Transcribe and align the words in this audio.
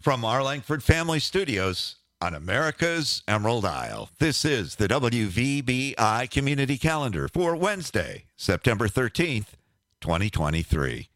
From 0.00 0.24
our 0.24 0.42
Langford 0.42 0.82
Family 0.82 1.20
Studios 1.20 1.96
on 2.22 2.32
America's 2.32 3.22
Emerald 3.28 3.66
Isle, 3.66 4.08
this 4.18 4.46
is 4.46 4.76
the 4.76 4.88
WVBI 4.88 6.30
Community 6.30 6.78
Calendar 6.78 7.28
for 7.28 7.54
Wednesday, 7.54 8.24
September 8.34 8.88
13th, 8.88 9.48
2023. 10.00 11.10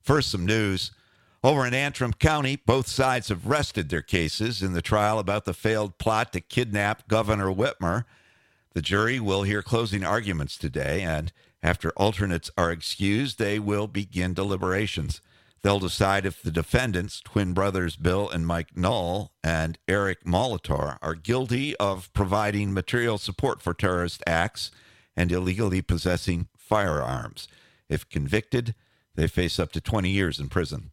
First, 0.00 0.30
some 0.30 0.46
news. 0.46 0.92
Over 1.42 1.66
in 1.66 1.74
Antrim 1.74 2.12
County, 2.12 2.54
both 2.54 2.86
sides 2.86 3.28
have 3.28 3.48
rested 3.48 3.88
their 3.88 4.02
cases 4.02 4.62
in 4.62 4.72
the 4.72 4.80
trial 4.80 5.18
about 5.18 5.44
the 5.44 5.52
failed 5.52 5.98
plot 5.98 6.32
to 6.34 6.40
kidnap 6.40 7.08
Governor 7.08 7.52
Whitmer. 7.52 8.04
The 8.72 8.82
jury 8.82 9.18
will 9.18 9.42
hear 9.42 9.62
closing 9.62 10.04
arguments 10.04 10.56
today, 10.56 11.02
and 11.02 11.32
after 11.60 11.90
alternates 11.96 12.52
are 12.56 12.70
excused, 12.70 13.40
they 13.40 13.58
will 13.58 13.88
begin 13.88 14.32
deliberations. 14.32 15.20
They'll 15.62 15.78
decide 15.78 16.26
if 16.26 16.42
the 16.42 16.50
defendants, 16.50 17.20
twin 17.20 17.52
brothers 17.52 17.94
Bill 17.96 18.28
and 18.28 18.46
Mike 18.46 18.76
Null 18.76 19.32
and 19.44 19.78
Eric 19.86 20.24
Molitor, 20.24 20.98
are 21.00 21.14
guilty 21.14 21.76
of 21.76 22.12
providing 22.12 22.72
material 22.72 23.16
support 23.16 23.62
for 23.62 23.72
terrorist 23.72 24.22
acts 24.26 24.72
and 25.16 25.30
illegally 25.30 25.80
possessing 25.80 26.48
firearms. 26.56 27.46
If 27.88 28.08
convicted, 28.08 28.74
they 29.14 29.28
face 29.28 29.60
up 29.60 29.70
to 29.72 29.80
20 29.80 30.10
years 30.10 30.40
in 30.40 30.48
prison. 30.48 30.90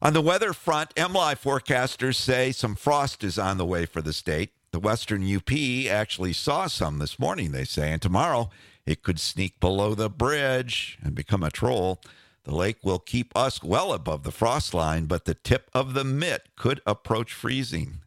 On 0.00 0.12
the 0.12 0.20
weather 0.20 0.52
front, 0.52 0.94
MLive 0.94 1.42
forecasters 1.42 2.16
say 2.16 2.52
some 2.52 2.76
frost 2.76 3.24
is 3.24 3.38
on 3.38 3.58
the 3.58 3.66
way 3.66 3.86
for 3.86 4.00
the 4.00 4.12
state. 4.12 4.50
The 4.70 4.78
Western 4.78 5.24
UP 5.24 5.52
actually 5.90 6.32
saw 6.32 6.66
some 6.66 6.98
this 6.98 7.18
morning, 7.18 7.52
they 7.52 7.64
say, 7.64 7.92
and 7.92 8.00
tomorrow 8.00 8.50
it 8.86 9.02
could 9.02 9.20
sneak 9.20 9.60
below 9.60 9.94
the 9.94 10.10
bridge 10.10 10.98
and 11.02 11.14
become 11.14 11.42
a 11.42 11.50
troll. 11.50 12.00
The 12.44 12.54
lake 12.54 12.78
will 12.84 12.98
keep 12.98 13.36
us 13.36 13.62
well 13.62 13.92
above 13.92 14.22
the 14.22 14.30
frost 14.30 14.74
line, 14.74 15.06
but 15.06 15.24
the 15.24 15.34
tip 15.34 15.70
of 15.74 15.94
the 15.94 16.04
mitt 16.04 16.48
could 16.56 16.80
approach 16.86 17.32
freezing. 17.32 18.00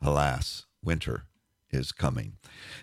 Alas, 0.00 0.66
winter 0.82 1.24
is 1.70 1.92
coming. 1.92 2.34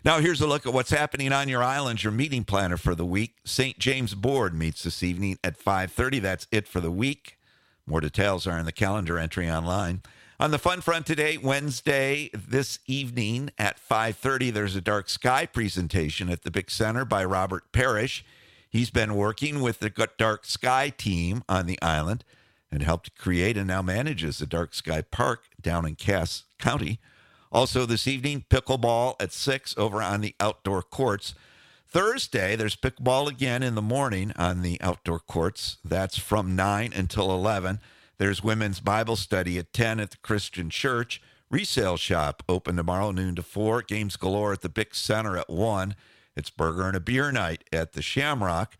Now 0.03 0.19
here's 0.19 0.41
a 0.41 0.47
look 0.47 0.66
at 0.66 0.73
what's 0.73 0.91
happening 0.91 1.33
on 1.33 1.49
your 1.49 1.64
island. 1.64 2.03
Your 2.03 2.11
meeting 2.11 2.44
planner 2.44 2.77
for 2.77 2.95
the 2.95 3.05
week. 3.05 3.36
St. 3.45 3.80
James 3.80 4.14
Board 4.16 4.53
meets 4.53 4.83
this 4.83 5.02
evening 5.02 5.39
at 5.44 5.58
5:30. 5.58 6.19
That's 6.19 6.47
it 6.52 6.67
for 6.67 6.81
the 6.81 6.91
week. 6.91 7.38
More 7.86 8.02
details 8.02 8.45
are 8.45 8.58
in 8.58 8.66
the 8.66 8.71
calendar 8.71 9.17
entry 9.17 9.49
online. 9.49 10.02
On 10.39 10.52
the 10.52 10.59
fun 10.59 10.81
front 10.81 11.05
today, 11.05 11.38
Wednesday 11.38 12.30
this 12.33 12.80
evening 12.86 13.49
at 13.58 13.80
5:30, 13.80 14.52
there's 14.52 14.75
a 14.75 14.81
dark 14.81 15.09
sky 15.09 15.45
presentation 15.45 16.30
at 16.30 16.44
the 16.44 16.52
Big 16.52 16.69
Center 16.69 17.05
by 17.05 17.25
Robert 17.25 17.71
Parrish. 17.71 18.23
He's 18.70 18.90
been 18.90 19.16
working 19.16 19.62
with 19.62 19.80
the 19.80 19.90
Dark 20.18 20.46
Sky 20.46 20.90
team 20.90 21.44
on 21.48 21.66
the 21.66 21.82
island 21.82 22.23
and 22.72 22.84
helped 22.84 23.18
create 23.18 23.58
and 23.58 23.68
now 23.68 23.82
manages 23.82 24.38
the 24.38 24.46
Dark 24.46 24.73
Sky 24.73 25.02
Park 25.02 25.46
down 25.62 25.86
in 25.86 25.96
Cass 25.96 26.44
County. 26.60 27.00
Also, 27.52 27.86
this 27.86 28.08
evening, 28.08 28.44
pickleball 28.50 29.16
at 29.22 29.32
6 29.32 29.73
over 29.78 30.02
on 30.02 30.22
the 30.22 30.36
outdoor 30.40 30.84
courts. 30.84 31.34
Thursday, 31.88 32.58
there's 32.58 32.76
pickleball 32.76 33.30
again 33.30 33.64
in 33.64 33.76
the 33.76 33.82
morning 33.82 34.34
on 34.36 34.62
the 34.62 34.80
outdoor 34.82 35.20
courts. 35.20 35.78
That's 35.86 36.18
from 36.18 36.56
9 36.56 36.92
until 36.94 37.32
11. 37.32 37.80
There's 38.18 38.44
women's 38.44 38.82
Bible 38.82 39.16
study 39.16 39.58
at 39.58 39.72
10 39.72 40.02
at 40.02 40.12
the 40.12 40.18
Christian 40.18 40.70
Church. 40.70 41.22
Resale 41.50 41.95
shop 41.95 42.44
open 42.50 42.76
tomorrow, 42.76 43.12
noon 43.12 43.36
to 43.36 43.44
4. 43.44 43.84
Games 43.84 44.18
galore 44.18 44.52
at 44.52 44.62
the 44.62 44.70
Big 44.70 44.94
Center 44.94 45.38
at 45.38 45.50
1. 45.50 45.95
It's 46.38 46.52
burger 46.52 46.83
and 46.88 46.95
a 46.95 46.99
beer 46.99 47.31
night 47.31 47.63
at 47.73 47.93
the 47.93 48.03
Shamrock. 48.03 48.77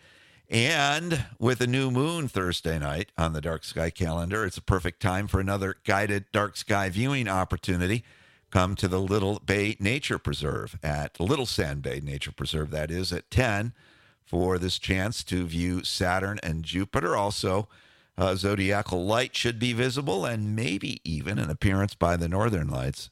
And 0.48 1.26
with 1.40 1.60
a 1.60 1.68
new 1.68 1.90
moon 1.90 2.28
Thursday 2.28 2.78
night 2.78 3.12
on 3.18 3.34
the 3.34 3.42
dark 3.42 3.64
sky 3.64 3.90
calendar, 3.90 4.46
it's 4.46 4.58
a 4.58 4.62
perfect 4.62 5.02
time 5.02 5.28
for 5.28 5.40
another 5.40 5.76
guided 5.84 6.26
dark 6.32 6.56
sky 6.56 6.90
viewing 6.90 7.28
opportunity. 7.28 8.04
Come 8.52 8.76
to 8.76 8.88
the 8.88 9.02
Little 9.02 9.42
Bay 9.44 9.76
Nature 9.80 10.20
Preserve 10.20 10.78
at 10.84 11.20
Little 11.20 11.48
Sand 11.48 11.82
Bay 11.82 12.00
Nature 12.00 12.32
Preserve, 12.32 12.70
that 12.72 12.92
is, 12.92 13.12
at 13.12 13.30
10 13.32 13.74
for 14.24 14.60
this 14.60 14.78
chance 14.78 15.24
to 15.24 15.46
view 15.48 15.84
Saturn 15.84 16.40
and 16.44 16.64
Jupiter. 16.64 17.16
Also, 17.16 17.68
uh, 18.18 18.36
zodiacal 18.36 19.04
light 19.04 19.36
should 19.36 19.58
be 19.58 19.74
visible 19.74 20.26
and 20.26 20.56
maybe 20.56 21.02
even 21.04 21.40
an 21.40 21.50
appearance 21.50 21.96
by 21.96 22.16
the 22.16 22.30
northern 22.30 22.70
lights. 22.70 23.10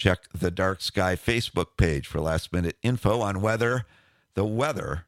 Check 0.00 0.20
the 0.32 0.50
Dark 0.50 0.80
Sky 0.80 1.14
Facebook 1.14 1.76
page 1.76 2.06
for 2.06 2.22
last 2.22 2.54
minute 2.54 2.78
info 2.82 3.20
on 3.20 3.42
whether 3.42 3.84
the 4.32 4.46
weather 4.46 5.04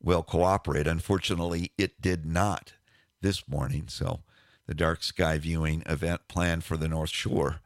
will 0.00 0.22
cooperate. 0.22 0.86
Unfortunately, 0.86 1.72
it 1.76 2.00
did 2.00 2.24
not 2.24 2.74
this 3.20 3.48
morning, 3.48 3.86
so 3.88 4.20
the 4.68 4.74
dark 4.74 5.02
sky 5.02 5.36
viewing 5.36 5.82
event 5.86 6.28
planned 6.28 6.62
for 6.62 6.76
the 6.76 6.86
North 6.86 7.10
Shore 7.10 7.58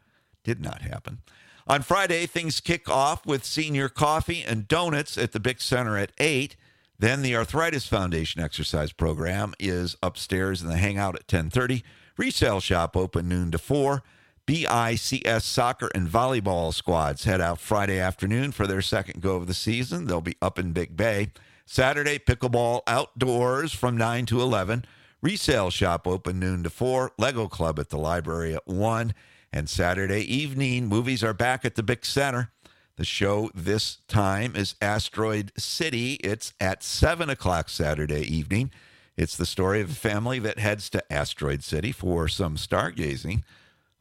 did 0.42 0.62
not 0.62 0.80
happen. 0.80 1.18
On 1.66 1.82
Friday, 1.82 2.24
things 2.24 2.60
kick 2.60 2.88
off 2.88 3.26
with 3.26 3.44
senior 3.44 3.90
coffee 3.90 4.42
and 4.42 4.66
donuts 4.66 5.18
at 5.18 5.32
the 5.32 5.40
Big 5.40 5.60
Center 5.60 5.98
at 5.98 6.12
8. 6.16 6.56
Then 6.98 7.20
the 7.20 7.36
Arthritis 7.36 7.88
Foundation 7.88 8.40
exercise 8.40 8.92
program 8.92 9.52
is 9.58 9.96
upstairs 10.02 10.62
in 10.62 10.68
the 10.68 10.78
hangout 10.78 11.14
at 11.14 11.28
10:30. 11.28 11.82
Resale 12.16 12.60
shop 12.60 12.96
open 12.96 13.28
noon 13.28 13.50
to 13.50 13.58
4. 13.58 14.02
BICS 14.50 15.42
soccer 15.42 15.88
and 15.94 16.08
volleyball 16.08 16.74
squads 16.74 17.22
head 17.22 17.40
out 17.40 17.60
Friday 17.60 18.00
afternoon 18.00 18.50
for 18.50 18.66
their 18.66 18.82
second 18.82 19.20
go 19.20 19.36
of 19.36 19.46
the 19.46 19.54
season. 19.54 20.06
They'll 20.06 20.20
be 20.20 20.36
up 20.42 20.58
in 20.58 20.72
Big 20.72 20.96
Bay. 20.96 21.30
Saturday, 21.66 22.18
pickleball 22.18 22.80
outdoors 22.88 23.72
from 23.72 23.96
9 23.96 24.26
to 24.26 24.40
11. 24.40 24.86
Resale 25.22 25.70
shop 25.70 26.04
open 26.04 26.40
noon 26.40 26.64
to 26.64 26.70
4. 26.70 27.12
Lego 27.16 27.46
Club 27.46 27.78
at 27.78 27.90
the 27.90 27.96
library 27.96 28.52
at 28.52 28.66
1. 28.66 29.14
And 29.52 29.70
Saturday 29.70 30.22
evening, 30.22 30.88
movies 30.88 31.22
are 31.22 31.32
back 31.32 31.64
at 31.64 31.76
the 31.76 31.84
Big 31.84 32.04
Center. 32.04 32.50
The 32.96 33.04
show 33.04 33.52
this 33.54 33.98
time 34.08 34.56
is 34.56 34.74
Asteroid 34.82 35.52
City. 35.56 36.14
It's 36.24 36.54
at 36.60 36.82
7 36.82 37.30
o'clock 37.30 37.68
Saturday 37.68 38.22
evening. 38.22 38.72
It's 39.16 39.36
the 39.36 39.46
story 39.46 39.80
of 39.80 39.90
a 39.90 39.94
family 39.94 40.40
that 40.40 40.58
heads 40.58 40.90
to 40.90 41.12
Asteroid 41.12 41.62
City 41.62 41.92
for 41.92 42.26
some 42.26 42.56
stargazing 42.56 43.44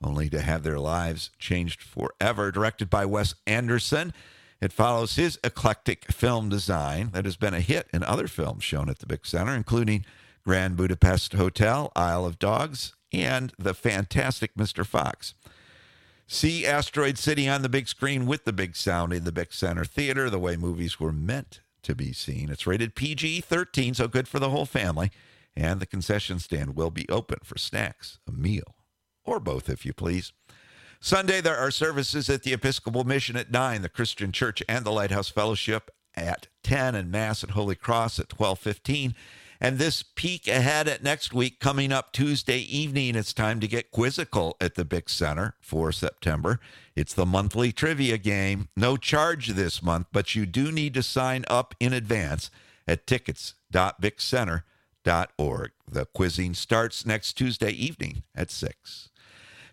only 0.03 0.29
to 0.29 0.41
have 0.41 0.63
their 0.63 0.79
lives 0.79 1.31
changed 1.39 1.81
forever. 1.81 2.51
Directed 2.51 2.89
by 2.89 3.05
Wes 3.05 3.35
Anderson, 3.45 4.13
it 4.61 4.73
follows 4.73 5.15
his 5.15 5.39
eclectic 5.43 6.11
film 6.11 6.49
design 6.49 7.11
that 7.11 7.25
has 7.25 7.37
been 7.37 7.53
a 7.53 7.61
hit 7.61 7.87
in 7.93 8.03
other 8.03 8.27
films 8.27 8.63
shown 8.63 8.89
at 8.89 8.99
the 8.99 9.05
Big 9.05 9.25
Center, 9.25 9.53
including 9.53 10.05
Grand 10.43 10.75
Budapest 10.75 11.33
Hotel, 11.33 11.91
Isle 11.95 12.25
of 12.25 12.39
Dogs, 12.39 12.95
and 13.11 13.53
the 13.57 13.73
fantastic 13.73 14.55
Mr. 14.55 14.85
Fox. 14.85 15.33
See 16.27 16.65
Asteroid 16.65 17.17
City 17.17 17.49
on 17.49 17.63
the 17.63 17.69
big 17.69 17.87
screen 17.87 18.27
with 18.27 18.45
the 18.45 18.53
big 18.53 18.75
sound 18.75 19.13
in 19.13 19.23
the 19.23 19.31
Big 19.31 19.51
Center 19.51 19.83
Theater, 19.83 20.29
the 20.29 20.37
way 20.37 20.55
movies 20.55 20.99
were 20.99 21.11
meant 21.11 21.61
to 21.81 21.95
be 21.95 22.13
seen. 22.13 22.49
It's 22.49 22.67
rated 22.67 22.93
PG 22.93 23.41
13, 23.41 23.95
so 23.95 24.07
good 24.07 24.27
for 24.27 24.37
the 24.37 24.49
whole 24.49 24.65
family. 24.65 25.11
And 25.55 25.79
the 25.79 25.85
concession 25.87 26.37
stand 26.39 26.75
will 26.75 26.91
be 26.91 27.09
open 27.09 27.39
for 27.43 27.57
snacks, 27.57 28.19
a 28.27 28.31
meal, 28.31 28.75
or 29.29 29.39
both, 29.39 29.69
if 29.69 29.85
you 29.85 29.93
please. 29.93 30.33
Sunday, 30.99 31.39
there 31.39 31.57
are 31.57 31.71
services 31.71 32.29
at 32.29 32.43
the 32.43 32.51
Episcopal 32.51 33.05
Mission 33.05 33.37
at 33.37 33.51
9, 33.51 33.83
the 33.83 33.89
Christian 33.89 34.31
Church 34.31 34.61
and 34.67 34.83
the 34.83 34.91
Lighthouse 34.91 35.29
Fellowship 35.29 35.91
at 36.15 36.47
10, 36.63 36.95
and 36.95 37.09
Mass 37.09 37.43
at 37.43 37.51
Holy 37.51 37.75
Cross 37.75 38.19
at 38.19 38.37
1215. 38.37 39.15
And 39.61 39.77
this 39.77 40.03
peek 40.03 40.47
ahead 40.47 40.87
at 40.87 41.03
next 41.03 41.33
week, 41.33 41.59
coming 41.59 41.91
up 41.91 42.13
Tuesday 42.13 42.59
evening, 42.59 43.15
it's 43.15 43.33
time 43.33 43.59
to 43.59 43.67
get 43.67 43.91
quizzical 43.91 44.55
at 44.61 44.75
the 44.75 44.85
Big 44.85 45.09
Center 45.09 45.55
for 45.59 45.91
September. 45.91 46.59
It's 46.95 47.13
the 47.13 47.25
monthly 47.25 47.71
trivia 47.71 48.17
game. 48.17 48.69
No 48.75 48.97
charge 48.97 49.49
this 49.49 49.83
month, 49.83 50.07
but 50.11 50.33
you 50.33 50.45
do 50.45 50.71
need 50.71 50.93
to 50.93 51.03
sign 51.03 51.43
up 51.49 51.75
in 51.79 51.93
advance 51.93 52.49
at 52.87 53.05
tickets.bigcenter.org. 53.05 55.71
The 55.91 56.05
quizzing 56.05 56.53
starts 56.53 57.05
next 57.05 57.33
Tuesday 57.33 57.71
evening 57.71 58.23
at 58.33 58.51
6. 58.51 59.08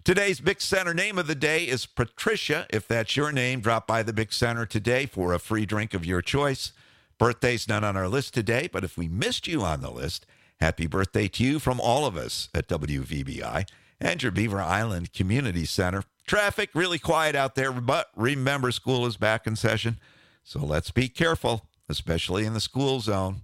Today's 0.06 0.38
Big 0.38 0.60
Center 0.60 0.94
name 0.94 1.18
of 1.18 1.26
the 1.26 1.34
day 1.34 1.64
is 1.64 1.84
Patricia. 1.84 2.64
If 2.70 2.86
that's 2.86 3.16
your 3.16 3.32
name, 3.32 3.58
drop 3.58 3.88
by 3.88 4.04
the 4.04 4.12
Big 4.12 4.32
Center 4.32 4.64
today 4.64 5.04
for 5.04 5.32
a 5.32 5.40
free 5.40 5.66
drink 5.66 5.94
of 5.94 6.06
your 6.06 6.22
choice. 6.22 6.70
Birthday's 7.18 7.66
not 7.66 7.82
on 7.82 7.96
our 7.96 8.06
list 8.06 8.32
today, 8.32 8.68
but 8.72 8.84
if 8.84 8.96
we 8.96 9.08
missed 9.08 9.48
you 9.48 9.62
on 9.62 9.80
the 9.80 9.90
list, 9.90 10.24
happy 10.60 10.86
birthday 10.86 11.26
to 11.26 11.42
you 11.42 11.58
from 11.58 11.80
all 11.80 12.06
of 12.06 12.16
us 12.16 12.48
at 12.54 12.68
WVBI 12.68 13.68
and 14.00 14.22
your 14.22 14.30
Beaver 14.30 14.60
Island 14.60 15.12
Community 15.12 15.64
Center. 15.64 16.04
Traffic 16.24 16.70
really 16.72 17.00
quiet 17.00 17.34
out 17.34 17.56
there, 17.56 17.72
but 17.72 18.10
remember, 18.14 18.70
school 18.70 19.06
is 19.06 19.16
back 19.16 19.44
in 19.44 19.56
session, 19.56 19.98
so 20.44 20.60
let's 20.60 20.92
be 20.92 21.08
careful, 21.08 21.66
especially 21.88 22.44
in 22.44 22.54
the 22.54 22.60
school 22.60 23.00
zone. 23.00 23.42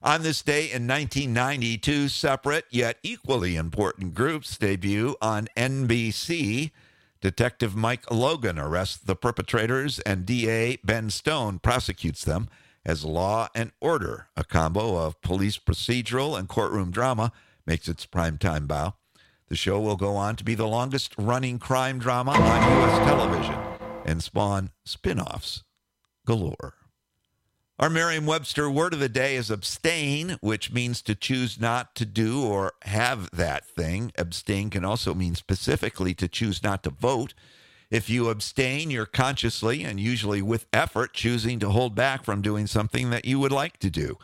On 0.00 0.22
this 0.22 0.42
day 0.42 0.70
in 0.70 0.86
1990, 0.86 1.76
two 1.78 2.08
separate 2.08 2.66
yet 2.70 2.98
equally 3.02 3.56
important 3.56 4.14
groups 4.14 4.56
debut 4.56 5.16
on 5.20 5.48
NBC. 5.56 6.70
Detective 7.20 7.74
Mike 7.74 8.08
Logan 8.08 8.60
arrests 8.60 8.98
the 8.98 9.16
perpetrators, 9.16 9.98
and 10.00 10.24
DA 10.24 10.78
Ben 10.84 11.10
Stone 11.10 11.58
prosecutes 11.58 12.24
them 12.24 12.48
as 12.84 13.04
Law 13.04 13.48
and 13.56 13.72
Order, 13.80 14.28
a 14.36 14.44
combo 14.44 14.96
of 14.96 15.20
police 15.20 15.58
procedural 15.58 16.38
and 16.38 16.48
courtroom 16.48 16.92
drama, 16.92 17.32
makes 17.66 17.88
its 17.88 18.06
primetime 18.06 18.68
bow. 18.68 18.94
The 19.48 19.56
show 19.56 19.80
will 19.80 19.96
go 19.96 20.14
on 20.14 20.36
to 20.36 20.44
be 20.44 20.54
the 20.54 20.68
longest 20.68 21.12
running 21.18 21.58
crime 21.58 21.98
drama 21.98 22.32
on 22.32 22.78
U.S. 22.78 22.98
television 22.98 23.58
and 24.04 24.22
spawn 24.22 24.70
spin 24.84 25.18
offs 25.18 25.64
galore. 26.24 26.74
Our 27.80 27.88
Merriam 27.88 28.26
Webster 28.26 28.68
word 28.68 28.92
of 28.92 28.98
the 28.98 29.08
day 29.08 29.36
is 29.36 29.52
abstain, 29.52 30.36
which 30.40 30.72
means 30.72 31.00
to 31.02 31.14
choose 31.14 31.60
not 31.60 31.94
to 31.94 32.04
do 32.04 32.44
or 32.44 32.72
have 32.82 33.30
that 33.30 33.64
thing. 33.64 34.10
Abstain 34.18 34.68
can 34.68 34.84
also 34.84 35.14
mean 35.14 35.36
specifically 35.36 36.12
to 36.14 36.26
choose 36.26 36.60
not 36.60 36.82
to 36.82 36.90
vote. 36.90 37.34
If 37.88 38.10
you 38.10 38.30
abstain, 38.30 38.90
you're 38.90 39.06
consciously 39.06 39.84
and 39.84 40.00
usually 40.00 40.42
with 40.42 40.66
effort 40.72 41.12
choosing 41.12 41.60
to 41.60 41.70
hold 41.70 41.94
back 41.94 42.24
from 42.24 42.42
doing 42.42 42.66
something 42.66 43.10
that 43.10 43.24
you 43.24 43.38
would 43.38 43.52
like 43.52 43.78
to 43.78 43.90
do. 43.90 44.18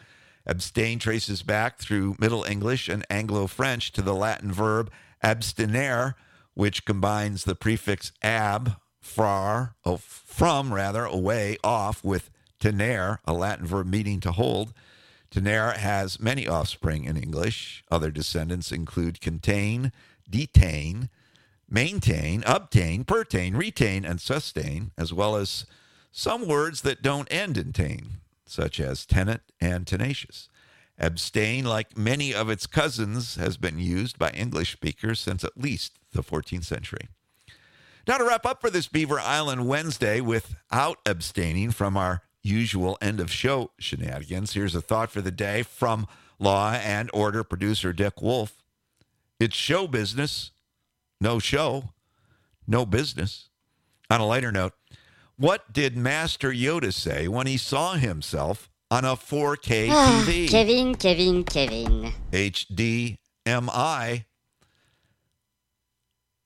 Abstain 0.45 0.99
traces 0.99 1.45
back 1.45 1.79
through 1.79 2.17
Middle 2.19 2.43
English 2.43 2.89
and 2.89 3.07
Anglo 3.09 3.47
French 3.47 3.93
to 3.93 4.03
the 4.03 4.15
Latin 4.15 4.51
verb 4.51 4.91
abstinere, 5.23 6.15
which 6.55 6.85
combines 6.85 7.45
the 7.45 7.55
prefix 7.55 8.11
ab, 8.21 8.79
oh, 9.17 9.97
from 9.97 10.75
rather, 10.75 11.05
away, 11.05 11.57
off, 11.63 12.03
with 12.03 12.31
tenere, 12.65 13.19
a 13.27 13.35
Latin 13.35 13.67
verb 13.67 13.87
meaning 13.87 14.21
to 14.21 14.33
hold. 14.33 14.73
Tenere 15.31 15.77
has 15.77 16.19
many 16.19 16.49
offspring 16.49 17.05
in 17.05 17.17
English. 17.17 17.85
Other 17.91 18.11
descendants 18.11 18.73
include 18.73 19.21
contain, 19.21 19.93
detain, 20.29 21.11
maintain, 21.69 22.43
obtain, 22.47 23.05
pertain, 23.05 23.55
retain, 23.55 24.07
and 24.07 24.19
sustain, 24.19 24.93
as 24.97 25.13
well 25.13 25.37
as 25.37 25.67
some 26.11 26.49
words 26.49 26.81
that 26.83 27.03
don't 27.03 27.31
end 27.31 27.59
in 27.59 27.73
tain, 27.75 28.21
such 28.47 28.81
as 28.81 29.05
tenant 29.05 29.43
and 29.61 29.87
tenacious. 29.87 30.49
Abstain, 30.99 31.67
like 31.67 31.99
many 31.99 32.33
of 32.33 32.49
its 32.49 32.67
cousins, 32.67 33.35
has 33.35 33.59
been 33.59 33.79
used 33.79 34.19
by 34.19 34.31
English 34.31 34.73
speakers 34.73 35.21
since 35.21 35.45
at 35.45 35.61
least 35.61 35.99
the 36.13 36.23
14th 36.23 36.65
century. 36.65 37.09
Now, 38.07 38.19
to 38.19 38.25
wrap 38.25 38.47
up 38.47 38.61
for 38.61 38.71
this 38.71 38.87
Beaver 38.87 39.19
Island 39.19 39.67
Wednesday 39.67 40.21
without 40.21 40.99
abstaining 41.05 41.71
from 41.73 41.97
our 41.97 42.23
usual 42.45 42.99
end 43.01 43.19
of 43.21 43.33
show 43.33 43.71
shenanigans, 43.79 44.53
here's 44.53 44.75
a 44.75 44.81
thought 44.81 45.11
for 45.11 45.21
the 45.21 45.31
day 45.31 45.63
from 45.63 46.07
Law 46.39 46.73
and 46.73 47.11
Order 47.15 47.43
producer 47.43 47.93
Dick 47.93 48.21
Wolf. 48.21 48.63
It's 49.41 49.57
show 49.57 49.87
business, 49.89 50.53
no 51.21 51.39
show, 51.39 51.91
no 52.67 52.87
business. 52.87 53.49
On 54.11 54.21
a 54.21 54.27
lighter 54.27 54.53
note, 54.53 54.75
what 55.37 55.73
did 55.73 55.97
Master 55.97 56.53
Yoda 56.53 56.93
say 56.93 57.27
when 57.27 57.47
he 57.47 57.57
saw 57.57 57.95
himself 57.95 58.71
on 58.91 59.05
a 59.05 59.17
4K 59.17 59.89
TV? 60.25 60.49
Kevin, 60.49 60.95
Kevin, 60.95 61.43
Kevin. 61.45 62.13
HDMI. 62.31 64.25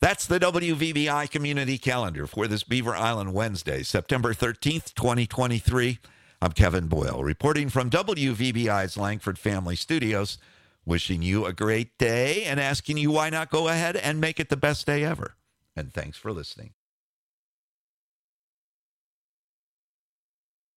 That's 0.00 0.26
the 0.28 0.38
WVBI 0.38 1.28
community 1.28 1.76
calendar 1.76 2.28
for 2.28 2.46
this 2.46 2.62
Beaver 2.62 2.94
Island 2.94 3.34
Wednesday, 3.34 3.82
September 3.82 4.32
13th, 4.32 4.94
2023. 4.94 5.98
I'm 6.40 6.52
Kevin 6.52 6.86
Boyle, 6.86 7.24
reporting 7.24 7.68
from 7.68 7.90
WVBI's 7.90 8.96
Langford 8.96 9.40
Family 9.40 9.74
Studios, 9.74 10.38
wishing 10.86 11.22
you 11.22 11.46
a 11.46 11.52
great 11.52 11.98
day 11.98 12.44
and 12.44 12.60
asking 12.60 12.98
you 12.98 13.10
why 13.10 13.28
not 13.28 13.50
go 13.50 13.66
ahead 13.66 13.96
and 13.96 14.20
make 14.20 14.38
it 14.38 14.50
the 14.50 14.56
best 14.56 14.86
day 14.86 15.02
ever. 15.02 15.34
And 15.74 15.92
thanks 15.92 16.16
for 16.16 16.30
listening. 16.30 16.74